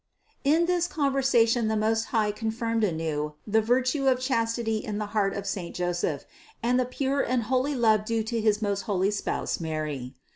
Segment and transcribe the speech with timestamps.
[0.43, 5.35] In this conversation the Most High confirmed anew the virtue of chastity in the heart
[5.35, 6.25] of saint Joseph,
[6.63, 10.15] and the pure and holy love due to his most holy spouse Mary.